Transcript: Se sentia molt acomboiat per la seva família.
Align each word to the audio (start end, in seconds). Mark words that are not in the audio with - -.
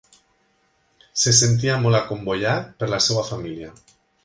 Se 1.23 1.33
sentia 1.41 1.77
molt 1.85 1.99
acomboiat 1.99 2.73
per 2.81 2.91
la 2.95 3.03
seva 3.11 3.29
família. 3.31 3.73